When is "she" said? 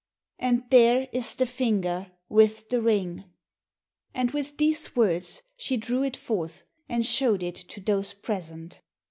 5.57-5.77